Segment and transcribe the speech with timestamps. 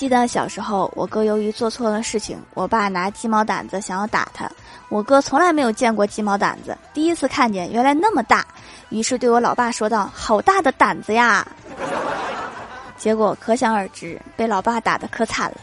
[0.00, 4.50] 记得小时候我哥由于做错了事情我爸拿鸡毛掸子想要打他。
[4.88, 8.42] 我哥从来没有见过鸡毛掸子第一次看见原来那么大
[8.88, 11.46] 于是对我老爸说道好大的胆子呀！
[12.96, 15.58] 结果可想而知被老爸打得可惨了。